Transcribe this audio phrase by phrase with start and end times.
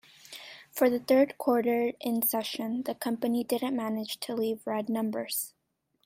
[0.71, 5.53] For the third quarter in succession, the company didn't manage to leave red numbers.